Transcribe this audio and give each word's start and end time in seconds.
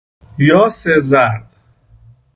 یاس 0.47 0.87
زرد 0.87 1.55